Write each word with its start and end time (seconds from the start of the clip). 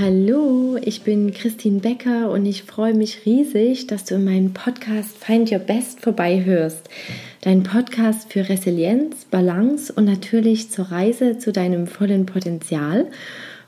Hallo, 0.00 0.78
ich 0.80 1.02
bin 1.02 1.34
Christine 1.34 1.80
Becker 1.80 2.30
und 2.30 2.46
ich 2.46 2.62
freue 2.62 2.94
mich 2.94 3.26
riesig, 3.26 3.88
dass 3.88 4.04
du 4.04 4.14
in 4.14 4.24
meinem 4.24 4.52
Podcast 4.52 5.18
Find 5.18 5.50
Your 5.50 5.58
Best 5.58 6.02
vorbeihörst. 6.02 6.88
Dein 7.40 7.64
Podcast 7.64 8.32
für 8.32 8.48
Resilienz, 8.48 9.24
Balance 9.24 9.92
und 9.92 10.04
natürlich 10.04 10.70
zur 10.70 10.92
Reise 10.92 11.38
zu 11.38 11.50
deinem 11.50 11.88
vollen 11.88 12.26
Potenzial. 12.26 13.06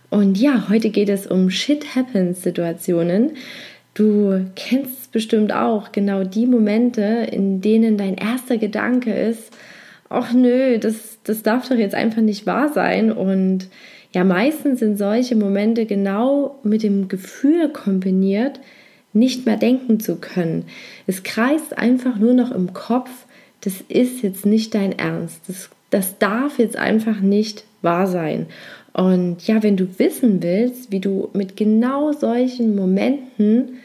Und 0.09 0.39
ja, 0.39 0.69
heute 0.69 0.91
geht 0.91 1.09
es 1.09 1.27
um 1.27 1.51
Shit 1.51 1.97
Happens 1.97 2.45
Situationen. 2.45 3.33
Du 3.95 4.47
kennst 4.55 5.01
es 5.01 5.09
bestimmt 5.09 5.53
auch, 5.53 5.91
genau 5.91 6.23
die 6.23 6.47
Momente, 6.47 7.27
in 7.33 7.61
denen 7.61 7.99
dein 7.99 8.15
erster 8.15 8.57
Gedanke 8.57 9.13
ist, 9.13 9.51
ach 10.09 10.33
nö, 10.33 10.79
das, 10.79 11.19
das 11.25 11.43
darf 11.43 11.69
doch 11.69 11.77
jetzt 11.77 11.97
einfach 11.97 12.23
nicht 12.23 12.47
wahr 12.47 12.73
sein. 12.73 13.11
Und 13.11 13.67
ja, 14.13 14.25
meistens 14.25 14.81
sind 14.81 14.97
solche 14.97 15.37
Momente 15.37 15.87
genau 15.87 16.59
mit 16.63 16.83
dem 16.83 17.09
Gefühl 17.09 17.69
kombiniert, 17.69 18.61
nicht 19.13 19.47
mehr 19.47 19.57
denken 19.57 20.01
zu 20.01 20.17
können. 20.17 20.65
Es 21.07 21.23
kreist 21.23 21.77
einfach 21.77 22.19
nur 22.19 22.33
noch 22.33 22.51
im 22.51 22.73
Kopf, 22.73 23.11
das 23.61 23.83
ist 23.89 24.23
jetzt 24.23 24.47
nicht 24.47 24.75
dein 24.75 24.99
Ernst. 24.99 25.43
Das, 25.49 25.71
das 25.91 26.19
darf 26.19 26.59
jetzt 26.59 26.77
einfach 26.77 27.21
nicht 27.21 27.65
wahr 27.83 28.07
sein. 28.07 28.47
Und 28.93 29.47
ja, 29.47 29.63
wenn 29.63 29.77
du 29.77 29.87
wissen 29.99 30.43
willst, 30.43 30.91
wie 30.91 31.01
du 31.01 31.29
mit 31.33 31.57
genau 31.57 32.13
solchen 32.13 32.75
Momenten 32.75 33.79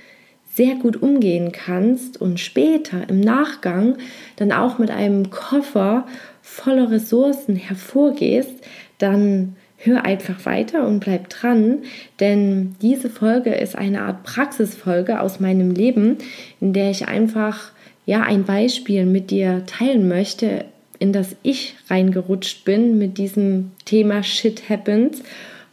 sehr 0.51 0.76
gut 0.76 1.01
umgehen 1.01 1.51
kannst 1.51 2.20
und 2.20 2.39
später 2.39 3.09
im 3.09 3.20
Nachgang 3.20 3.98
dann 4.37 4.51
auch 4.51 4.79
mit 4.79 4.89
einem 4.89 5.29
Koffer 5.29 6.07
voller 6.41 6.89
Ressourcen 6.91 7.55
hervorgehst, 7.55 8.53
dann 8.98 9.57
hör 9.77 10.05
einfach 10.05 10.45
weiter 10.45 10.87
und 10.87 10.99
bleib 10.99 11.29
dran, 11.29 11.79
denn 12.20 12.76
diese 12.81 13.09
Folge 13.09 13.54
ist 13.54 13.76
eine 13.76 14.01
Art 14.04 14.23
Praxisfolge 14.23 15.20
aus 15.20 15.40
meinem 15.40 15.71
Leben, 15.71 16.17
in 16.59 16.73
der 16.73 16.91
ich 16.91 17.07
einfach 17.07 17.71
ja 18.05 18.21
ein 18.21 18.43
Beispiel 18.45 19.05
mit 19.05 19.32
dir 19.32 19.63
teilen 19.65 20.07
möchte, 20.07 20.65
in 20.99 21.12
das 21.12 21.35
ich 21.43 21.76
reingerutscht 21.90 22.65
bin 22.65 22.98
mit 22.98 23.17
diesem 23.17 23.71
Thema 23.85 24.23
Shit 24.23 24.70
Happens. 24.70 25.21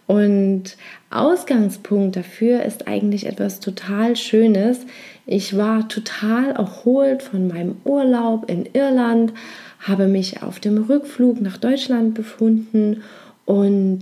Und 0.06 0.76
Ausgangspunkt 1.10 2.16
dafür 2.16 2.64
ist 2.64 2.88
eigentlich 2.88 3.26
etwas 3.26 3.60
total 3.60 4.16
Schönes. 4.16 4.80
Ich 5.26 5.56
war 5.56 5.88
total 5.88 6.50
erholt 6.50 7.22
von 7.22 7.46
meinem 7.46 7.76
Urlaub 7.84 8.50
in 8.50 8.66
Irland, 8.72 9.32
habe 9.78 10.08
mich 10.08 10.42
auf 10.42 10.58
dem 10.58 10.78
Rückflug 10.84 11.40
nach 11.40 11.56
Deutschland 11.56 12.14
befunden 12.14 13.02
und 13.44 14.00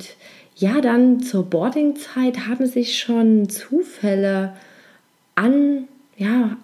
ja, 0.57 0.81
dann 0.81 1.21
zur 1.21 1.45
Boardingzeit 1.45 2.47
haben 2.47 2.67
sich 2.67 2.99
schon 2.99 3.49
Zufälle 3.49 4.53
an, 5.35 5.89
ja, 6.17 6.57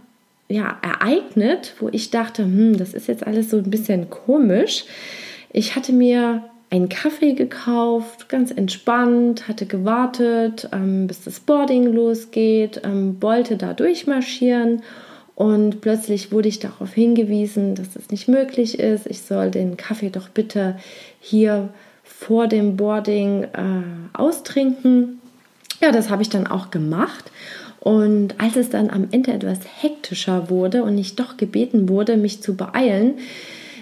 ja, 0.48 0.78
ereignet, 0.82 1.74
wo 1.80 1.88
ich 1.90 2.10
dachte, 2.10 2.44
hm, 2.44 2.76
das 2.76 2.94
ist 2.94 3.08
jetzt 3.08 3.26
alles 3.26 3.50
so 3.50 3.56
ein 3.56 3.70
bisschen 3.70 4.10
komisch. 4.10 4.84
Ich 5.52 5.74
hatte 5.74 5.92
mir 5.92 6.44
einen 6.70 6.88
Kaffee 6.88 7.32
gekauft, 7.32 8.28
ganz 8.28 8.50
entspannt, 8.50 9.48
hatte 9.48 9.66
gewartet, 9.66 10.68
ähm, 10.72 11.06
bis 11.06 11.24
das 11.24 11.40
Boarding 11.40 11.92
losgeht, 11.92 12.82
ähm, 12.84 13.16
wollte 13.20 13.56
da 13.56 13.72
durchmarschieren 13.72 14.82
und 15.34 15.80
plötzlich 15.80 16.32
wurde 16.32 16.48
ich 16.48 16.58
darauf 16.58 16.92
hingewiesen, 16.92 17.74
dass 17.74 17.92
das 17.92 18.10
nicht 18.10 18.28
möglich 18.28 18.78
ist. 18.78 19.06
Ich 19.06 19.22
soll 19.22 19.50
den 19.50 19.76
Kaffee 19.76 20.10
doch 20.10 20.28
bitte 20.28 20.76
hier 21.20 21.70
vor 22.06 22.46
dem 22.46 22.76
Boarding 22.76 23.44
äh, 23.44 23.48
austrinken. 24.12 25.20
Ja, 25.80 25.92
das 25.92 26.08
habe 26.10 26.22
ich 26.22 26.28
dann 26.28 26.46
auch 26.46 26.70
gemacht. 26.70 27.30
Und 27.80 28.40
als 28.40 28.56
es 28.56 28.70
dann 28.70 28.90
am 28.90 29.08
Ende 29.10 29.32
etwas 29.32 29.60
hektischer 29.80 30.50
wurde 30.50 30.82
und 30.82 30.98
ich 30.98 31.14
doch 31.14 31.36
gebeten 31.36 31.88
wurde, 31.88 32.16
mich 32.16 32.42
zu 32.42 32.56
beeilen, 32.56 33.14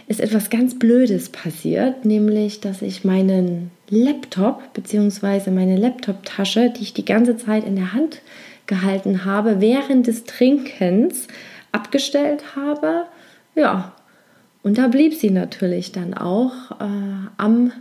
ist 0.06 0.20
etwas 0.20 0.50
ganz 0.50 0.78
Blödes 0.78 1.30
passiert, 1.30 2.04
nämlich 2.04 2.60
dass 2.60 2.82
ich 2.82 3.04
meinen 3.04 3.70
Laptop 3.88 4.74
bzw. 4.74 5.50
meine 5.50 5.76
Laptop-Tasche, 5.76 6.70
die 6.76 6.82
ich 6.82 6.92
die 6.92 7.06
ganze 7.06 7.38
Zeit 7.38 7.64
in 7.64 7.76
der 7.76 7.94
Hand 7.94 8.20
gehalten 8.66 9.24
habe, 9.24 9.60
während 9.60 10.06
des 10.06 10.24
Trinkens 10.24 11.28
abgestellt 11.72 12.56
habe. 12.56 13.04
Ja, 13.54 13.94
und 14.62 14.78
da 14.78 14.88
blieb 14.88 15.14
sie 15.14 15.30
natürlich 15.30 15.92
dann 15.92 16.14
auch 16.14 16.72
äh, 16.80 17.28
am 17.36 17.72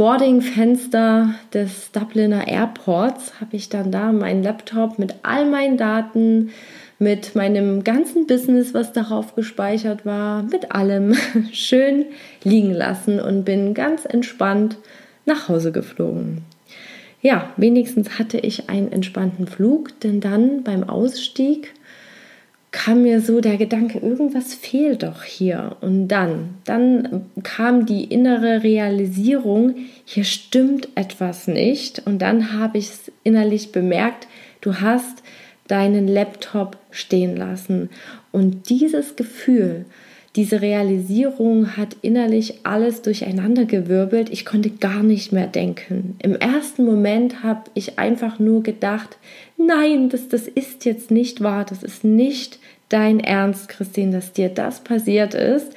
Boardingfenster 0.00 1.34
des 1.52 1.92
Dubliner 1.92 2.48
Airports 2.48 3.38
habe 3.38 3.54
ich 3.54 3.68
dann 3.68 3.92
da 3.92 4.12
meinen 4.12 4.42
Laptop 4.42 4.98
mit 4.98 5.16
all 5.24 5.44
meinen 5.44 5.76
Daten, 5.76 6.52
mit 6.98 7.36
meinem 7.36 7.84
ganzen 7.84 8.26
Business, 8.26 8.72
was 8.72 8.94
darauf 8.94 9.34
gespeichert 9.34 10.06
war, 10.06 10.42
mit 10.44 10.72
allem 10.72 11.14
schön 11.52 12.06
liegen 12.44 12.72
lassen 12.72 13.20
und 13.20 13.44
bin 13.44 13.74
ganz 13.74 14.06
entspannt 14.06 14.78
nach 15.26 15.50
Hause 15.50 15.70
geflogen. 15.70 16.44
Ja, 17.20 17.50
wenigstens 17.58 18.18
hatte 18.18 18.38
ich 18.38 18.70
einen 18.70 18.92
entspannten 18.92 19.46
Flug, 19.46 20.00
denn 20.00 20.20
dann 20.20 20.62
beim 20.62 20.82
Ausstieg 20.82 21.74
kam 22.72 23.02
mir 23.02 23.20
so 23.20 23.40
der 23.40 23.56
Gedanke, 23.56 23.98
irgendwas 23.98 24.54
fehlt 24.54 25.02
doch 25.02 25.24
hier. 25.24 25.76
Und 25.80 26.08
dann, 26.08 26.58
dann 26.64 27.26
kam 27.42 27.84
die 27.84 28.04
innere 28.04 28.62
Realisierung, 28.62 29.74
hier 30.04 30.24
stimmt 30.24 30.88
etwas 30.94 31.48
nicht. 31.48 32.02
Und 32.06 32.20
dann 32.20 32.52
habe 32.52 32.78
ich 32.78 32.90
es 32.90 33.12
innerlich 33.24 33.72
bemerkt, 33.72 34.28
du 34.60 34.80
hast 34.80 35.22
deinen 35.66 36.06
Laptop 36.06 36.76
stehen 36.90 37.36
lassen. 37.36 37.90
Und 38.30 38.70
dieses 38.70 39.16
Gefühl, 39.16 39.84
diese 40.36 40.62
Realisierung 40.62 41.76
hat 41.76 41.96
innerlich 42.02 42.60
alles 42.64 43.02
durcheinandergewirbelt. 43.02 44.30
Ich 44.30 44.44
konnte 44.44 44.70
gar 44.70 45.02
nicht 45.02 45.32
mehr 45.32 45.48
denken. 45.48 46.16
Im 46.22 46.36
ersten 46.36 46.84
Moment 46.84 47.42
habe 47.42 47.64
ich 47.74 47.98
einfach 47.98 48.38
nur 48.38 48.62
gedacht, 48.62 49.18
nein, 49.56 50.08
das, 50.08 50.28
das 50.28 50.46
ist 50.46 50.84
jetzt 50.84 51.10
nicht 51.10 51.40
wahr. 51.40 51.64
Das 51.68 51.82
ist 51.82 52.04
nicht 52.04 52.60
dein 52.88 53.18
Ernst, 53.18 53.68
Christine, 53.68 54.12
dass 54.12 54.32
dir 54.32 54.50
das 54.50 54.84
passiert 54.84 55.34
ist. 55.34 55.72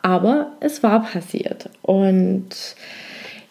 Aber 0.00 0.52
es 0.60 0.84
war 0.84 1.02
passiert. 1.02 1.68
Und 1.82 2.76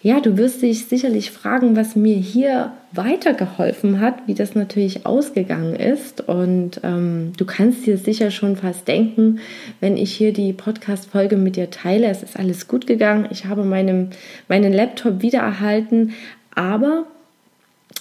ja, 0.04 0.20
du 0.20 0.38
wirst 0.38 0.62
dich 0.62 0.86
sicherlich 0.86 1.32
fragen, 1.32 1.76
was 1.76 1.96
mir 1.96 2.16
hier 2.16 2.72
weitergeholfen 2.92 4.00
hat, 4.00 4.28
wie 4.28 4.36
das 4.36 4.54
natürlich 4.54 5.06
ausgegangen 5.08 5.76
ist. 5.76 6.22
Und 6.22 6.80
ähm, 6.84 7.34
du 7.36 7.46
kannst 7.46 7.86
dir 7.88 7.98
sicher 7.98 8.30
schon 8.30 8.58
fast 8.58 8.88
denken, 8.88 9.40
wenn 9.80 9.98
ich 9.98 10.14
hier 10.14 10.34
die 10.34 10.54
Podcast-Folge 10.54 11.36
mit 11.36 11.56
dir 11.56 11.72
teile, 11.72 12.08
es 12.08 12.22
ist 12.22 12.38
alles 12.38 12.68
gut 12.68 12.86
gegangen. 12.86 13.28
Ich 13.32 13.46
habe 13.46 13.64
meinem, 13.64 14.12
meinen 14.48 14.72
Laptop 14.72 15.24
wiedererhalten, 15.24 16.14
aber 16.54 17.06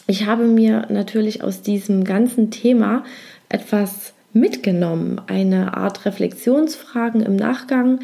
ich 0.06 0.26
habe 0.26 0.44
mir 0.44 0.86
natürlich 0.90 1.42
aus 1.42 1.62
diesem 1.62 2.04
ganzen 2.04 2.50
Thema 2.50 3.04
etwas 3.48 4.12
mitgenommen, 4.34 5.20
eine 5.26 5.76
Art 5.76 6.04
Reflexionsfragen 6.04 7.22
im 7.22 7.36
Nachgang, 7.36 8.00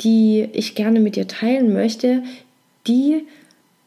die 0.00 0.48
ich 0.52 0.74
gerne 0.74 0.98
mit 0.98 1.14
dir 1.16 1.28
teilen 1.28 1.72
möchte, 1.72 2.22
die 2.86 3.26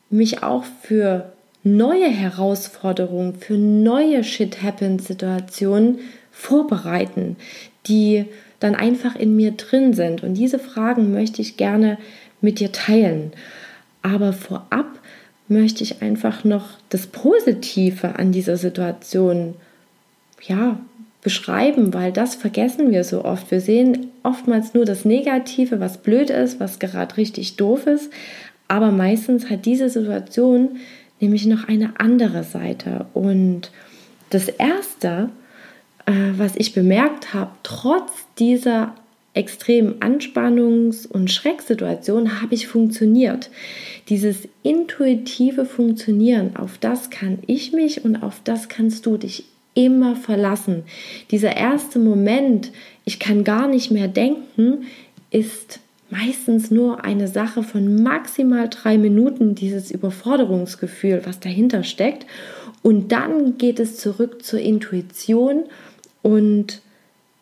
mich 0.09 0.43
auch 0.43 0.63
für 0.81 1.31
neue 1.63 2.07
Herausforderungen, 2.07 3.35
für 3.35 3.57
neue 3.57 4.23
Shit-Happens-Situationen 4.23 5.99
vorbereiten, 6.31 7.35
die 7.87 8.25
dann 8.59 8.75
einfach 8.75 9.15
in 9.15 9.35
mir 9.35 9.51
drin 9.51 9.93
sind. 9.93 10.23
Und 10.23 10.35
diese 10.35 10.59
Fragen 10.59 11.11
möchte 11.11 11.41
ich 11.41 11.57
gerne 11.57 11.97
mit 12.41 12.59
dir 12.59 12.71
teilen. 12.71 13.31
Aber 14.01 14.33
vorab 14.33 14.99
möchte 15.47 15.83
ich 15.83 16.01
einfach 16.01 16.43
noch 16.43 16.69
das 16.89 17.07
Positive 17.07 18.17
an 18.17 18.31
dieser 18.31 18.57
Situation 18.57 19.55
ja, 20.41 20.79
beschreiben, 21.21 21.93
weil 21.93 22.11
das 22.11 22.35
vergessen 22.35 22.91
wir 22.91 23.03
so 23.03 23.25
oft. 23.25 23.51
Wir 23.51 23.61
sehen 23.61 24.11
oftmals 24.23 24.73
nur 24.73 24.85
das 24.85 25.05
Negative, 25.05 25.79
was 25.79 25.97
blöd 25.97 26.29
ist, 26.29 26.59
was 26.59 26.79
gerade 26.79 27.17
richtig 27.17 27.55
doof 27.57 27.87
ist, 27.87 28.11
aber 28.67 28.91
meistens 28.91 29.49
hat 29.49 29.65
diese 29.65 29.89
Situation 29.89 30.77
nämlich 31.19 31.45
noch 31.45 31.67
eine 31.67 31.99
andere 31.99 32.43
Seite. 32.43 33.05
Und 33.13 33.71
das 34.29 34.49
Erste, 34.49 35.29
äh, 36.05 36.11
was 36.37 36.55
ich 36.55 36.73
bemerkt 36.73 37.33
habe, 37.33 37.51
trotz 37.63 38.11
dieser 38.37 38.93
extremen 39.33 39.99
Anspannungs- 39.99 41.07
und 41.07 41.31
Schrecksituation 41.31 42.41
habe 42.41 42.55
ich 42.55 42.67
funktioniert. 42.67 43.51
Dieses 44.09 44.47
intuitive 44.63 45.65
Funktionieren, 45.65 46.55
auf 46.55 46.79
das 46.79 47.11
kann 47.11 47.39
ich 47.45 47.71
mich 47.71 48.03
und 48.03 48.23
auf 48.23 48.41
das 48.43 48.67
kannst 48.67 49.05
du 49.05 49.17
dich 49.17 49.45
immer 49.75 50.15
verlassen. 50.15 50.83
Dieser 51.29 51.55
erste 51.55 51.99
Moment, 51.99 52.71
ich 53.05 53.19
kann 53.19 53.43
gar 53.43 53.67
nicht 53.67 53.91
mehr 53.91 54.07
denken, 54.07 54.87
ist 55.29 55.79
meistens 56.09 56.71
nur 56.71 57.03
eine 57.03 57.27
Sache 57.27 57.63
von 57.63 58.01
maximal 58.01 58.69
drei 58.69 58.97
Minuten, 58.97 59.55
dieses 59.55 59.91
Überforderungsgefühl, 59.91 61.21
was 61.25 61.39
dahinter 61.39 61.83
steckt. 61.83 62.25
Und 62.81 63.11
dann 63.11 63.57
geht 63.57 63.79
es 63.79 63.97
zurück 63.97 64.43
zur 64.43 64.59
Intuition 64.59 65.65
und 66.21 66.81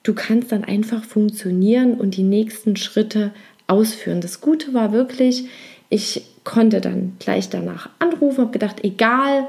du 0.03 0.13
kannst 0.13 0.51
dann 0.51 0.63
einfach 0.63 1.03
funktionieren 1.03 1.95
und 1.95 2.17
die 2.17 2.23
nächsten 2.23 2.75
Schritte 2.75 3.31
ausführen. 3.67 4.21
Das 4.21 4.41
Gute 4.41 4.73
war 4.73 4.91
wirklich, 4.91 5.45
ich 5.89 6.25
konnte 6.44 6.81
dann 6.81 7.13
gleich 7.19 7.50
danach 7.50 7.89
anrufen, 8.00 8.39
habe 8.39 8.51
gedacht, 8.51 8.83
egal, 8.83 9.47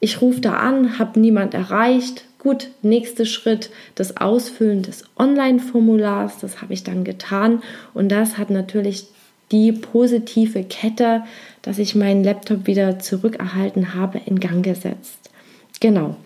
ich 0.00 0.20
rufe 0.20 0.40
da 0.40 0.54
an, 0.54 0.98
habe 0.98 1.20
niemand 1.20 1.54
erreicht. 1.54 2.24
Gut, 2.42 2.70
nächster 2.82 3.24
Schritt, 3.24 3.70
das 3.94 4.16
Ausfüllen 4.16 4.82
des 4.82 5.04
Online-Formulars, 5.16 6.38
das 6.40 6.60
habe 6.60 6.74
ich 6.74 6.82
dann 6.82 7.04
getan 7.04 7.62
und 7.94 8.08
das 8.10 8.36
hat 8.36 8.50
natürlich 8.50 9.06
die 9.52 9.70
positive 9.70 10.64
Kette, 10.64 11.22
dass 11.62 11.78
ich 11.78 11.94
meinen 11.94 12.24
Laptop 12.24 12.66
wieder 12.66 12.98
zurückerhalten 12.98 13.94
habe, 13.94 14.20
in 14.26 14.40
Gang 14.40 14.64
gesetzt. 14.64 15.30
Genau. 15.78 16.16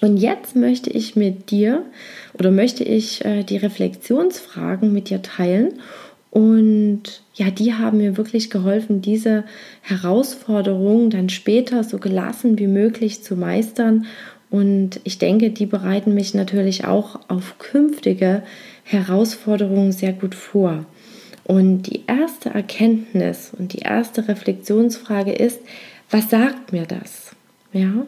Und 0.00 0.18
jetzt 0.18 0.54
möchte 0.54 0.90
ich 0.90 1.16
mit 1.16 1.50
dir 1.50 1.82
oder 2.34 2.52
möchte 2.52 2.84
ich 2.84 3.24
äh, 3.24 3.42
die 3.42 3.56
Reflexionsfragen 3.56 4.92
mit 4.92 5.10
dir 5.10 5.20
teilen 5.20 5.80
und 6.30 7.22
ja, 7.34 7.50
die 7.50 7.74
haben 7.74 7.98
mir 7.98 8.16
wirklich 8.16 8.50
geholfen, 8.50 9.02
diese 9.02 9.42
Herausforderungen 9.80 11.10
dann 11.10 11.28
später 11.28 11.82
so 11.82 11.98
gelassen 11.98 12.56
wie 12.56 12.68
möglich 12.68 13.24
zu 13.24 13.34
meistern. 13.34 14.06
Und 14.50 15.00
ich 15.04 15.18
denke, 15.18 15.50
die 15.50 15.66
bereiten 15.66 16.14
mich 16.14 16.34
natürlich 16.34 16.84
auch 16.84 17.20
auf 17.28 17.58
künftige 17.58 18.42
Herausforderungen 18.84 19.92
sehr 19.92 20.12
gut 20.12 20.34
vor. 20.34 20.84
Und 21.44 21.82
die 21.82 22.02
erste 22.06 22.50
Erkenntnis 22.50 23.52
und 23.56 23.72
die 23.72 23.80
erste 23.80 24.28
Reflexionsfrage 24.28 25.32
ist, 25.32 25.60
was 26.10 26.30
sagt 26.30 26.72
mir 26.72 26.86
das? 26.86 27.30
Ja, 27.72 28.06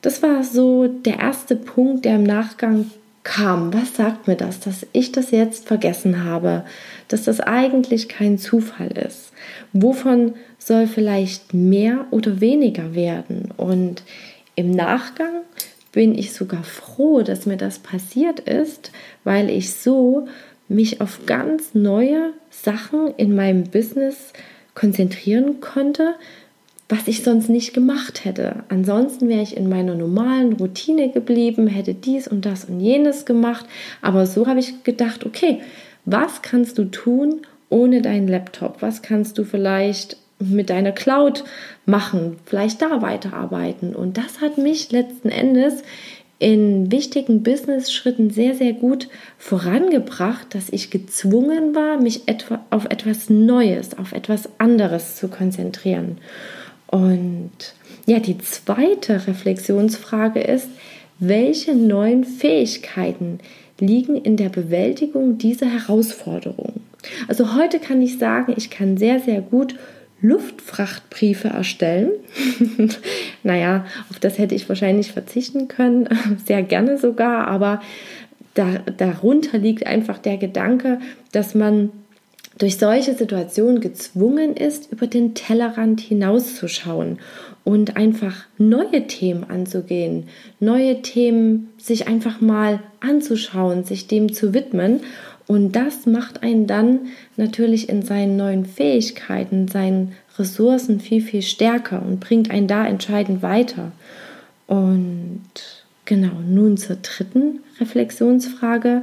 das 0.00 0.22
war 0.22 0.42
so 0.44 0.88
der 0.88 1.18
erste 1.18 1.56
Punkt, 1.56 2.04
der 2.04 2.16
im 2.16 2.22
Nachgang 2.22 2.90
kam. 3.22 3.74
Was 3.74 3.96
sagt 3.96 4.26
mir 4.26 4.36
das, 4.36 4.60
dass 4.60 4.86
ich 4.92 5.12
das 5.12 5.30
jetzt 5.30 5.68
vergessen 5.68 6.24
habe? 6.24 6.64
Dass 7.08 7.24
das 7.24 7.40
eigentlich 7.40 8.08
kein 8.08 8.38
Zufall 8.38 8.88
ist? 8.88 9.32
Wovon 9.72 10.34
soll 10.58 10.86
vielleicht 10.86 11.52
mehr 11.52 12.06
oder 12.10 12.40
weniger 12.40 12.94
werden? 12.94 13.50
Und 13.56 14.02
im 14.58 14.72
Nachgang 14.72 15.42
bin 15.92 16.18
ich 16.18 16.32
sogar 16.32 16.64
froh, 16.64 17.22
dass 17.22 17.46
mir 17.46 17.56
das 17.56 17.78
passiert 17.78 18.40
ist, 18.40 18.90
weil 19.22 19.48
ich 19.48 19.72
so 19.72 20.26
mich 20.68 21.00
auf 21.00 21.26
ganz 21.26 21.74
neue 21.74 22.32
Sachen 22.50 23.14
in 23.16 23.34
meinem 23.34 23.64
Business 23.64 24.32
konzentrieren 24.74 25.60
konnte, 25.60 26.14
was 26.88 27.06
ich 27.06 27.22
sonst 27.22 27.48
nicht 27.48 27.72
gemacht 27.72 28.24
hätte. 28.24 28.64
Ansonsten 28.68 29.28
wäre 29.28 29.42
ich 29.42 29.56
in 29.56 29.68
meiner 29.68 29.94
normalen 29.94 30.54
Routine 30.54 31.10
geblieben, 31.10 31.68
hätte 31.68 31.94
dies 31.94 32.26
und 32.26 32.44
das 32.44 32.64
und 32.64 32.80
jenes 32.80 33.26
gemacht. 33.26 33.66
Aber 34.02 34.26
so 34.26 34.46
habe 34.46 34.58
ich 34.58 34.82
gedacht, 34.82 35.24
okay, 35.24 35.60
was 36.04 36.42
kannst 36.42 36.78
du 36.78 36.84
tun 36.84 37.42
ohne 37.68 38.02
deinen 38.02 38.26
Laptop? 38.26 38.82
Was 38.82 39.02
kannst 39.02 39.38
du 39.38 39.44
vielleicht 39.44 40.16
mit 40.38 40.70
deiner 40.70 40.92
Cloud 40.92 41.44
machen? 41.86 42.36
Vielleicht 42.46 42.82
da 42.82 43.02
weiterarbeiten. 43.02 43.94
Und 43.94 44.16
das 44.16 44.40
hat 44.40 44.58
mich 44.58 44.90
letzten 44.92 45.28
Endes 45.28 45.82
in 46.38 46.92
wichtigen 46.92 47.42
Business-Schritten 47.42 48.30
sehr, 48.30 48.54
sehr 48.54 48.72
gut 48.72 49.08
vorangebracht, 49.38 50.54
dass 50.54 50.68
ich 50.70 50.90
gezwungen 50.90 51.74
war, 51.74 52.00
mich 52.00 52.28
etwa 52.28 52.64
auf 52.70 52.84
etwas 52.84 53.28
Neues, 53.28 53.98
auf 53.98 54.12
etwas 54.12 54.48
anderes 54.58 55.16
zu 55.16 55.28
konzentrieren. 55.28 56.18
Und 56.86 57.74
ja, 58.06 58.20
die 58.20 58.38
zweite 58.38 59.26
Reflexionsfrage 59.26 60.40
ist, 60.40 60.68
welche 61.18 61.74
neuen 61.74 62.24
Fähigkeiten 62.24 63.40
liegen 63.80 64.16
in 64.16 64.36
der 64.36 64.48
Bewältigung 64.48 65.38
dieser 65.38 65.66
Herausforderung? 65.66 66.74
Also 67.26 67.54
heute 67.56 67.80
kann 67.80 68.00
ich 68.00 68.18
sagen, 68.18 68.54
ich 68.56 68.70
kann 68.70 68.96
sehr, 68.96 69.20
sehr 69.20 69.40
gut 69.40 69.74
Luftfrachtbriefe 70.20 71.48
erstellen. 71.48 72.10
naja, 73.42 73.86
auf 74.10 74.18
das 74.18 74.38
hätte 74.38 74.54
ich 74.54 74.68
wahrscheinlich 74.68 75.12
verzichten 75.12 75.68
können, 75.68 76.08
sehr 76.46 76.62
gerne 76.62 76.98
sogar, 76.98 77.46
aber 77.48 77.80
da, 78.54 78.78
darunter 78.96 79.58
liegt 79.58 79.86
einfach 79.86 80.18
der 80.18 80.36
Gedanke, 80.36 80.98
dass 81.32 81.54
man 81.54 81.90
durch 82.58 82.76
solche 82.76 83.14
Situationen 83.14 83.80
gezwungen 83.80 84.56
ist, 84.56 84.90
über 84.92 85.06
den 85.06 85.34
Tellerrand 85.34 86.00
hinauszuschauen 86.00 87.18
und 87.64 87.96
einfach 87.96 88.46
neue 88.58 89.06
Themen 89.06 89.44
anzugehen, 89.44 90.24
neue 90.58 91.02
Themen 91.02 91.68
sich 91.78 92.08
einfach 92.08 92.40
mal 92.40 92.80
anzuschauen, 93.00 93.84
sich 93.84 94.08
dem 94.08 94.32
zu 94.32 94.54
widmen. 94.54 95.00
Und 95.48 95.72
das 95.72 96.06
macht 96.06 96.44
einen 96.44 96.68
dann 96.68 97.08
natürlich 97.36 97.88
in 97.88 98.02
seinen 98.02 98.36
neuen 98.36 98.64
Fähigkeiten, 98.66 99.66
seinen 99.66 100.12
Ressourcen 100.38 101.00
viel, 101.00 101.22
viel 101.22 101.42
stärker 101.42 102.00
und 102.00 102.20
bringt 102.20 102.52
einen 102.52 102.68
da 102.68 102.86
entscheidend 102.86 103.42
weiter. 103.42 103.90
Und 104.68 105.42
genau, 106.04 106.34
nun 106.46 106.76
zur 106.76 106.96
dritten 106.96 107.60
Reflexionsfrage 107.80 109.02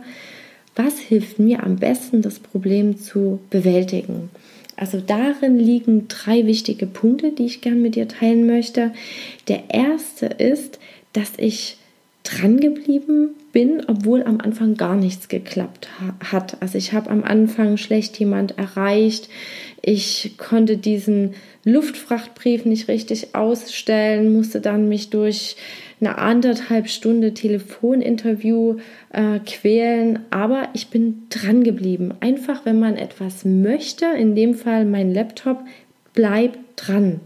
was 0.76 1.00
hilft 1.00 1.40
mir 1.40 1.64
am 1.64 1.78
besten, 1.78 2.22
das 2.22 2.40
Problem 2.40 3.00
zu 3.00 3.40
bewältigen? 3.50 4.30
Also 4.76 5.00
darin 5.00 5.58
liegen 5.58 6.10
drei 6.10 6.46
wichtige 6.46 6.86
Punkte, 6.86 7.32
die 7.32 7.46
ich 7.46 7.62
gerne 7.62 7.80
mit 7.80 7.96
dir 7.96 8.10
teilen 8.10 8.46
möchte. 8.46 8.92
Der 9.48 9.64
erste 9.70 10.26
ist, 10.26 10.80
dass 11.14 11.32
ich 11.38 11.78
dran 12.26 12.60
geblieben 12.60 13.30
bin, 13.54 13.84
obwohl 13.88 14.24
am 14.24 14.42
Anfang 14.42 14.76
gar 14.76 14.96
nichts 14.96 15.30
geklappt 15.30 15.88
hat. 16.32 16.58
Also 16.62 16.78
ich 16.78 16.92
habe 16.92 17.10
am 17.10 17.24
Anfang 17.24 17.78
schlecht 17.78 18.20
jemand 18.20 18.58
erreicht. 18.58 19.30
Ich 19.82 20.34
konnte 20.38 20.78
diesen 20.78 21.36
Luftfrachtbrief 21.64 22.66
nicht 22.66 22.88
richtig 22.88 23.36
ausstellen, 23.36 24.34
musste 24.34 24.60
dann 24.60 24.90
mich 24.90 25.10
durch 25.10 25.56
eine 26.02 26.18
anderthalb 26.18 26.90
Stunde 26.90 27.34
Telefoninterview 27.34 28.78
äh, 29.14 29.40
quälen, 29.40 30.20
aber 30.32 30.70
ich 30.74 30.88
bin 30.88 31.28
dran 31.30 31.64
geblieben. 31.64 32.14
Einfach, 32.20 32.66
wenn 32.66 32.80
man 32.80 32.98
etwas 32.98 33.46
möchte, 33.46 34.06
in 34.06 34.36
dem 34.36 34.56
Fall 34.56 34.86
mein 34.86 35.14
Laptop, 35.14 35.64
bleib 36.14 36.58
dran. 36.76 37.22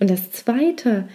Und 0.00 0.10
das 0.10 0.32
Zweite, 0.32 1.08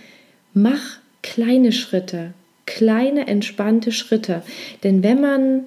mach 0.53 0.99
kleine 1.21 1.71
Schritte, 1.71 2.33
kleine 2.65 3.27
entspannte 3.27 3.91
Schritte. 3.91 4.43
Denn 4.83 5.03
wenn 5.03 5.21
man 5.21 5.65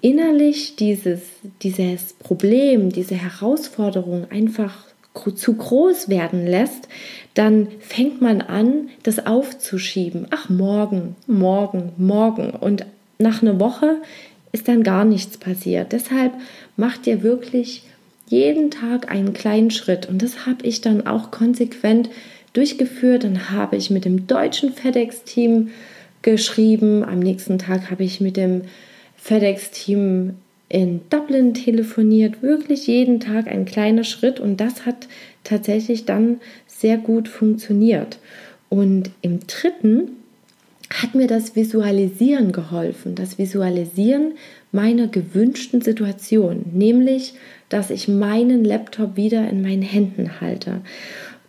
innerlich 0.00 0.76
dieses, 0.76 1.20
dieses 1.62 2.12
Problem, 2.14 2.90
diese 2.90 3.14
Herausforderung 3.14 4.26
einfach 4.30 4.86
zu 5.34 5.54
groß 5.54 6.08
werden 6.08 6.46
lässt, 6.46 6.88
dann 7.34 7.68
fängt 7.80 8.20
man 8.20 8.42
an, 8.42 8.90
das 9.02 9.26
aufzuschieben. 9.26 10.26
Ach, 10.30 10.48
morgen, 10.48 11.16
morgen, 11.26 11.92
morgen. 11.96 12.50
Und 12.50 12.84
nach 13.18 13.42
einer 13.42 13.58
Woche 13.58 13.96
ist 14.52 14.68
dann 14.68 14.82
gar 14.82 15.04
nichts 15.04 15.38
passiert. 15.38 15.92
Deshalb 15.92 16.32
macht 16.76 17.06
ihr 17.06 17.22
wirklich 17.22 17.82
jeden 18.28 18.70
Tag 18.70 19.10
einen 19.10 19.32
kleinen 19.32 19.70
Schritt. 19.70 20.08
Und 20.08 20.22
das 20.22 20.46
habe 20.46 20.66
ich 20.66 20.80
dann 20.80 21.06
auch 21.06 21.30
konsequent 21.30 22.10
durchgeführt. 22.52 23.24
Dann 23.24 23.50
habe 23.50 23.76
ich 23.76 23.90
mit 23.90 24.04
dem 24.04 24.26
deutschen 24.26 24.72
FedEx-Team 24.72 25.70
geschrieben. 26.22 27.04
Am 27.04 27.20
nächsten 27.20 27.58
Tag 27.58 27.90
habe 27.90 28.04
ich 28.04 28.20
mit 28.20 28.36
dem 28.36 28.62
FedEx-Team 29.16 30.34
in 30.68 31.00
Dublin 31.10 31.54
telefoniert, 31.54 32.42
wirklich 32.42 32.86
jeden 32.86 33.20
Tag 33.20 33.46
ein 33.46 33.64
kleiner 33.64 34.04
Schritt 34.04 34.40
und 34.40 34.60
das 34.60 34.84
hat 34.84 35.06
tatsächlich 35.44 36.04
dann 36.04 36.40
sehr 36.66 36.96
gut 36.98 37.28
funktioniert. 37.28 38.18
Und 38.68 39.10
im 39.22 39.40
dritten 39.46 40.10
hat 40.90 41.14
mir 41.14 41.26
das 41.26 41.56
Visualisieren 41.56 42.52
geholfen, 42.52 43.14
das 43.14 43.38
Visualisieren 43.38 44.34
meiner 44.72 45.08
gewünschten 45.08 45.80
Situation, 45.80 46.64
nämlich, 46.72 47.34
dass 47.68 47.90
ich 47.90 48.08
meinen 48.08 48.64
Laptop 48.64 49.16
wieder 49.16 49.48
in 49.48 49.62
meinen 49.62 49.82
Händen 49.82 50.40
halte. 50.40 50.80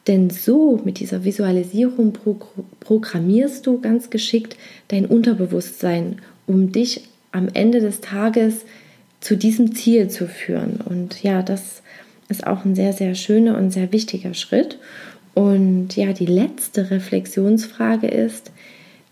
Denn 0.07 0.29
so 0.29 0.79
mit 0.83 0.99
dieser 0.99 1.23
Visualisierung 1.25 2.13
pro 2.13 2.37
programmierst 2.79 3.67
du 3.67 3.81
ganz 3.81 4.09
geschickt 4.09 4.55
dein 4.87 5.05
Unterbewusstsein, 5.05 6.17
um 6.45 6.71
dich 6.71 7.01
am 7.31 7.49
Ende 7.53 7.81
des 7.81 7.99
Tages 7.99 8.65
zu 9.19 9.35
diesem 9.35 9.75
Ziel 9.75 10.09
zu 10.09 10.27
führen. 10.27 10.79
Und 10.83 11.21
ja, 11.23 11.41
das 11.41 11.81
ist 12.29 12.47
auch 12.47 12.63
ein 12.63 12.75
sehr, 12.75 12.93
sehr 12.93 13.15
schöner 13.15 13.57
und 13.57 13.71
sehr 13.71 13.91
wichtiger 13.91 14.33
Schritt. 14.33 14.79
Und 15.33 15.95
ja, 15.95 16.13
die 16.13 16.25
letzte 16.25 16.89
Reflexionsfrage 16.89 18.07
ist, 18.07 18.51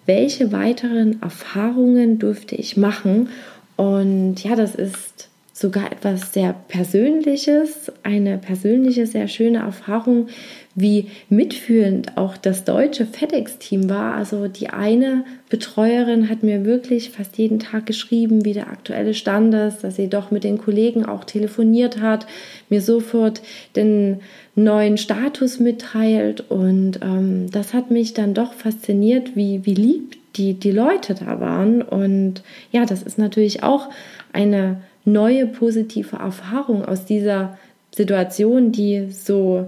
welche 0.06 0.52
weiteren 0.52 1.22
Erfahrungen 1.22 2.20
durfte 2.20 2.56
ich 2.56 2.78
machen? 2.78 3.30
Und 3.76 4.44
ja, 4.44 4.56
das 4.56 4.76
ist 4.76 5.30
sogar 5.58 5.90
etwas 5.90 6.34
sehr 6.34 6.54
Persönliches, 6.68 7.90
eine 8.04 8.38
persönliche, 8.38 9.08
sehr 9.08 9.30
schöne 9.30 9.60
Erfahrung, 9.60 10.28
wie 10.76 11.08
mitfühlend 11.30 12.18
auch 12.18 12.36
das 12.36 12.66
deutsche 12.66 13.06
FedEx-Team 13.06 13.90
war. 13.90 14.16
Also 14.16 14.50
die 14.50 14.68
eine 14.68 15.24
Betreuerin 15.48 16.30
hat 16.30 16.44
mir 16.44 16.66
wirklich 16.66 17.12
fast 17.12 17.38
jeden 17.38 17.60
Tag 17.60 17.86
geschrieben, 17.86 18.44
wie 18.44 18.52
der 18.52 18.68
aktuelle 18.68 19.14
Stand 19.14 19.54
ist, 19.54 19.86
dass 19.86 19.96
sie 19.96 20.10
doch 20.10 20.30
mit 20.30 20.44
den 20.44 20.58
Kollegen 20.58 21.06
auch 21.06 21.24
telefoniert 21.24 22.02
hat, 22.02 22.28
mir 22.68 22.82
sofort 22.82 23.42
den 23.78 24.20
neuen 24.56 24.98
Status 24.98 25.62
mitteilt. 25.62 26.52
Und 26.52 27.00
ähm, 27.02 27.50
das 27.50 27.74
hat 27.74 27.92
mich 27.92 28.14
dann 28.14 28.34
doch 28.34 28.52
fasziniert, 28.52 29.38
wie, 29.38 29.66
wie 29.66 29.76
lieb 29.76 30.18
die, 30.36 30.56
die 30.56 30.72
Leute 30.72 31.16
da 31.16 31.40
waren. 31.40 31.82
Und 31.82 32.44
ja, 32.74 32.86
das 32.86 33.04
ist 33.04 33.18
natürlich 33.18 33.64
auch 33.64 33.88
eine 34.34 34.82
neue 35.06 35.48
positive 35.48 36.18
Erfahrung 36.18 36.84
aus 36.84 37.06
dieser 37.06 37.58
Situation, 37.94 38.72
die 38.72 39.08
so 39.12 39.66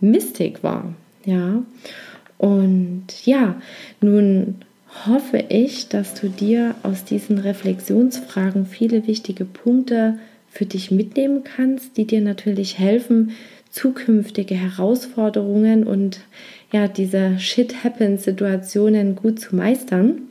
mistig 0.00 0.62
war. 0.62 0.94
Ja, 1.24 1.62
und 2.38 3.04
ja, 3.24 3.60
nun 4.00 4.56
hoffe 5.06 5.44
ich, 5.48 5.88
dass 5.88 6.14
du 6.14 6.28
dir 6.28 6.74
aus 6.82 7.04
diesen 7.04 7.38
Reflexionsfragen 7.38 8.66
viele 8.66 9.06
wichtige 9.06 9.44
Punkte 9.44 10.18
für 10.50 10.64
dich 10.64 10.90
mitnehmen 10.90 11.44
kannst, 11.44 11.96
die 11.96 12.06
dir 12.06 12.20
natürlich 12.20 12.78
helfen, 12.78 13.32
zukünftige 13.70 14.54
Herausforderungen 14.54 15.86
und 15.86 16.20
ja, 16.72 16.88
diese 16.88 17.38
Shit-Happens-Situationen 17.38 19.14
gut 19.14 19.40
zu 19.40 19.54
meistern. 19.54 20.22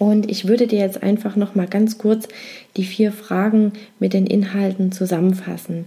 Und 0.00 0.30
ich 0.30 0.48
würde 0.48 0.66
dir 0.66 0.78
jetzt 0.78 1.02
einfach 1.02 1.36
noch 1.36 1.54
mal 1.54 1.66
ganz 1.66 1.98
kurz 1.98 2.26
die 2.78 2.84
vier 2.84 3.12
Fragen 3.12 3.74
mit 3.98 4.14
den 4.14 4.26
Inhalten 4.26 4.92
zusammenfassen. 4.92 5.84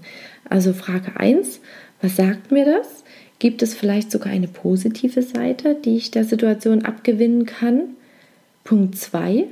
Also 0.48 0.72
Frage 0.72 1.20
1, 1.20 1.60
was 2.00 2.16
sagt 2.16 2.52
mir 2.52 2.64
das? 2.64 3.04
Gibt 3.40 3.64
es 3.64 3.74
vielleicht 3.74 4.12
sogar 4.12 4.32
eine 4.32 4.48
positive 4.48 5.24
Seite, 5.24 5.76
die 5.84 5.98
ich 5.98 6.12
der 6.12 6.26
Situation 6.26 6.86
abgewinnen 6.86 7.48
kann? 7.48 7.96
Punkt 8.64 9.00
2, 9.00 9.48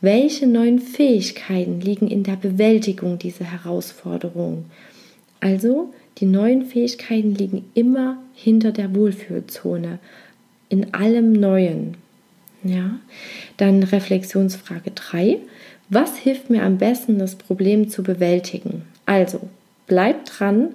welche 0.00 0.46
neuen 0.46 0.78
Fähigkeiten 0.78 1.82
liegen 1.82 2.08
in 2.08 2.22
der 2.22 2.36
Bewältigung 2.36 3.18
dieser 3.18 3.44
Herausforderung? 3.44 4.64
Also, 5.40 5.92
die 6.16 6.26
neuen 6.26 6.64
Fähigkeiten 6.64 7.34
liegen 7.34 7.66
immer 7.74 8.16
hinter 8.32 8.72
der 8.72 8.94
Wohlfühlzone, 8.94 9.98
in 10.70 10.94
allem 10.94 11.34
Neuen. 11.34 11.98
Ja, 12.62 12.98
dann 13.56 13.82
Reflexionsfrage 13.82 14.90
3. 14.90 15.38
Was 15.88 16.16
hilft 16.16 16.50
mir 16.50 16.62
am 16.62 16.78
besten, 16.78 17.18
das 17.18 17.36
Problem 17.36 17.88
zu 17.88 18.02
bewältigen? 18.02 18.82
Also, 19.06 19.40
bleib 19.86 20.26
dran, 20.26 20.74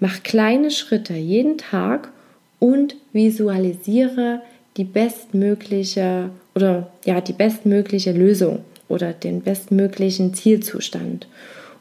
mach 0.00 0.22
kleine 0.22 0.70
Schritte 0.70 1.14
jeden 1.14 1.58
Tag 1.58 2.10
und 2.58 2.96
visualisiere 3.12 4.42
die 4.76 4.84
bestmögliche 4.84 6.30
oder 6.54 6.90
ja, 7.04 7.20
die 7.20 7.32
bestmögliche 7.32 8.12
Lösung 8.12 8.60
oder 8.88 9.12
den 9.12 9.42
bestmöglichen 9.42 10.34
Zielzustand. 10.34 11.26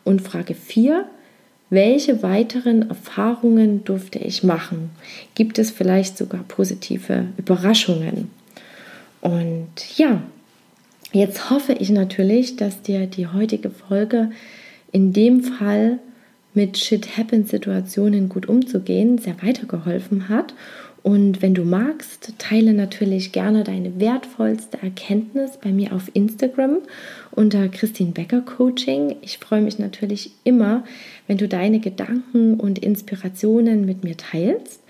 Und 0.04 0.22
Frage 0.22 0.56
4, 0.56 1.06
welche 1.70 2.22
weiteren 2.22 2.90
Erfahrungen 2.90 3.84
durfte 3.84 4.20
ich 4.20 4.44
machen? 4.44 4.92
Gibt 5.36 5.58
es 5.58 5.72
vielleicht 5.72 6.18
sogar 6.18 6.44
positive 6.48 7.26
Überraschungen? 7.38 8.30
Und 9.22 9.98
ja, 9.98 10.22
jetzt 11.14 11.50
hoffe 11.50 11.74
ich 11.74 11.90
natürlich, 11.90 12.56
dass 12.56 12.82
dir 12.82 13.08
die 13.08 13.28
heutige 13.28 13.70
Folge 13.70 14.32
in 14.92 15.14
dem 15.14 15.44
Fall 15.44 16.00
mit 16.54 16.78
Shit-Happen-Situationen 16.78 18.28
gut 18.28 18.48
umzugehen 18.48 19.18
sehr 19.18 19.42
weitergeholfen 19.42 20.28
hat. 20.28 20.54
Und 21.04 21.42
wenn 21.42 21.56
du 21.56 21.64
magst, 21.64 22.34
teile 22.38 22.74
natürlich 22.74 23.32
gerne 23.32 23.64
deine 23.64 24.00
wertvollste 24.00 24.82
Erkenntnis 24.84 25.58
bei 25.58 25.72
mir 25.72 25.94
auf 25.94 26.12
Instagram 26.14 26.78
unter 27.32 27.70
Christine 27.70 28.12
Becker 28.12 28.42
Coaching. 28.42 29.16
Ich 29.22 29.40
freue 29.40 29.62
mich 29.62 29.80
natürlich 29.80 30.32
immer, 30.44 30.84
wenn 31.26 31.38
du 31.38 31.48
deine 31.48 31.80
Gedanken 31.80 32.60
und 32.60 32.78
Inspirationen 32.78 33.86
mit 33.86 34.04
mir 34.04 34.16
teilst. 34.16 34.84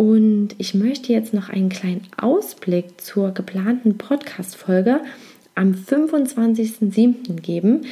Und 0.00 0.54
ich 0.56 0.72
möchte 0.72 1.12
jetzt 1.12 1.34
noch 1.34 1.50
einen 1.50 1.68
kleinen 1.68 2.06
Ausblick 2.16 3.02
zur 3.02 3.32
geplanten 3.32 3.98
Podcast-Folge 3.98 5.00
am 5.54 5.72
25.07. 5.72 7.38
geben, 7.42 7.82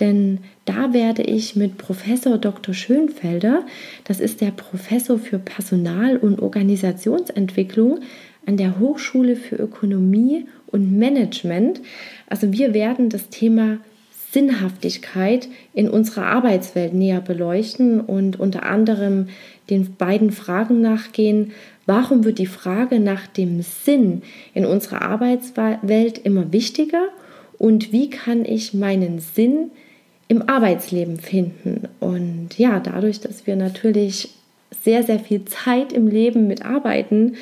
denn 0.00 0.38
da 0.64 0.94
werde 0.94 1.20
ich 1.24 1.56
mit 1.56 1.76
Professor 1.76 2.38
Dr. 2.38 2.72
Schönfelder, 2.72 3.66
das 4.04 4.18
ist 4.18 4.40
der 4.40 4.50
Professor 4.50 5.18
für 5.18 5.38
Personal- 5.38 6.16
und 6.16 6.40
Organisationsentwicklung 6.40 8.00
an 8.46 8.56
der 8.56 8.78
Hochschule 8.78 9.36
für 9.36 9.56
Ökonomie 9.56 10.46
und 10.68 10.96
Management, 10.96 11.82
also 12.28 12.50
wir 12.50 12.72
werden 12.72 13.10
das 13.10 13.28
Thema 13.28 13.76
Sinnhaftigkeit 14.30 15.48
in 15.72 15.88
unserer 15.88 16.26
Arbeitswelt 16.26 16.92
näher 16.92 17.20
beleuchten 17.20 18.00
und 18.00 18.38
unter 18.38 18.64
anderem 18.64 19.28
den 19.70 19.94
beiden 19.94 20.32
Fragen 20.32 20.80
nachgehen, 20.80 21.52
warum 21.86 22.24
wird 22.24 22.38
die 22.38 22.46
Frage 22.46 23.00
nach 23.00 23.26
dem 23.26 23.62
Sinn 23.62 24.22
in 24.52 24.66
unserer 24.66 25.02
Arbeitswelt 25.02 26.18
immer 26.18 26.52
wichtiger 26.52 27.08
und 27.56 27.92
wie 27.92 28.10
kann 28.10 28.44
ich 28.44 28.74
meinen 28.74 29.18
Sinn 29.18 29.70
im 30.28 30.46
Arbeitsleben 30.46 31.16
finden. 31.18 31.88
Und 31.98 32.58
ja, 32.58 32.80
dadurch, 32.80 33.20
dass 33.20 33.46
wir 33.46 33.56
natürlich 33.56 34.34
sehr, 34.82 35.02
sehr 35.02 35.18
viel 35.18 35.46
Zeit 35.46 35.92
im 35.92 36.06
Leben 36.06 36.46
mit 36.46 36.64
Arbeiten 36.64 37.36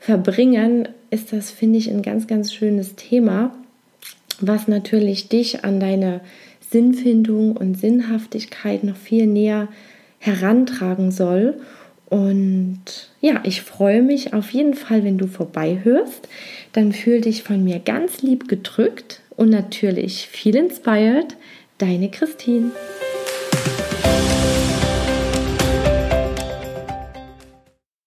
verbringen, 0.00 0.88
ist 1.10 1.32
das, 1.32 1.52
finde 1.52 1.78
ich, 1.78 1.88
ein 1.88 2.02
ganz, 2.02 2.26
ganz 2.26 2.52
schönes 2.52 2.96
Thema, 2.96 3.54
was 4.40 4.68
natürlich 4.68 5.28
dich 5.28 5.64
an 5.64 5.80
deine 5.80 6.20
Sinnfindung 6.70 7.56
und 7.56 7.78
Sinnhaftigkeit 7.78 8.84
noch 8.84 8.96
viel 8.96 9.26
näher 9.26 9.68
herantragen 10.18 11.10
soll. 11.10 11.60
Und 12.06 13.10
ja, 13.20 13.40
ich 13.44 13.62
freue 13.62 14.02
mich 14.02 14.32
auf 14.32 14.50
jeden 14.50 14.74
Fall, 14.74 15.04
wenn 15.04 15.18
du 15.18 15.26
vorbeihörst. 15.26 16.28
Dann 16.72 16.92
fühl 16.92 17.20
dich 17.20 17.42
von 17.42 17.62
mir 17.62 17.78
ganz 17.78 18.22
lieb 18.22 18.48
gedrückt 18.48 19.20
und 19.36 19.50
natürlich 19.50 20.28
viel 20.28 20.56
inspired. 20.56 21.36
Deine 21.78 22.10
Christine. 22.10 22.70